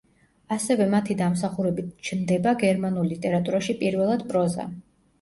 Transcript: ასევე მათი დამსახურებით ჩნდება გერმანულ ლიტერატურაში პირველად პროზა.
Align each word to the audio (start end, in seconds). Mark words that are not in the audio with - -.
ასევე 0.53 0.87
მათი 0.93 1.17
დამსახურებით 1.19 1.93
ჩნდება 2.09 2.57
გერმანულ 2.65 3.09
ლიტერატურაში 3.15 3.81
პირველად 3.87 4.29
პროზა. 4.35 4.73